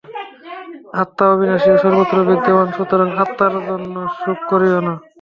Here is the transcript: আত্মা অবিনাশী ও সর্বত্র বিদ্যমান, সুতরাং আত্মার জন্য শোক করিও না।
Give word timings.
আত্মা 1.01 1.25
অবিনাশী 1.33 1.69
ও 1.71 1.81
সর্বত্র 1.83 2.15
বিদ্যমান, 2.27 2.67
সুতরাং 2.77 3.07
আত্মার 3.23 3.53
জন্য 3.67 3.93
শোক 4.17 4.39
করিও 4.49 4.79
না। 4.87 4.93